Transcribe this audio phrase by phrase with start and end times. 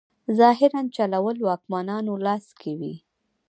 [0.39, 2.93] ظاهراً چلول واکمنانو لاس کې وي.